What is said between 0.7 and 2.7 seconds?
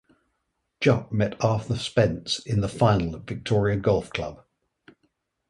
Jupp met Arthur Spence in the